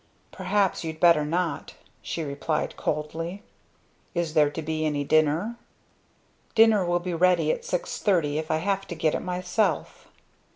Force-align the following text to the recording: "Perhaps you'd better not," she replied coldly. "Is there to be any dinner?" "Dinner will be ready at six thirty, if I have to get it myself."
"Perhaps 0.31 0.83
you'd 0.83 0.99
better 0.99 1.23
not," 1.23 1.75
she 2.01 2.23
replied 2.23 2.75
coldly. 2.75 3.43
"Is 4.15 4.33
there 4.33 4.49
to 4.49 4.61
be 4.63 4.83
any 4.83 5.03
dinner?" 5.03 5.57
"Dinner 6.55 6.83
will 6.83 6.97
be 6.97 7.13
ready 7.13 7.51
at 7.51 7.63
six 7.63 7.99
thirty, 7.99 8.39
if 8.39 8.49
I 8.49 8.57
have 8.57 8.87
to 8.87 8.95
get 8.95 9.13
it 9.13 9.19
myself." 9.21 10.07